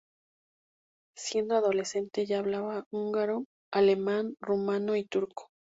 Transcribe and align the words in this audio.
Siendo 1.15 1.55
adolescente 1.55 2.25
ya 2.25 2.39
hablaba 2.39 2.85
húngaro, 2.91 3.45
alemán, 3.71 4.35
rumano 4.41 4.95
y 4.95 5.05
turco. 5.05 5.51